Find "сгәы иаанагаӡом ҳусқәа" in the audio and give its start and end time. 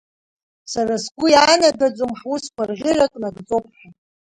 1.03-2.63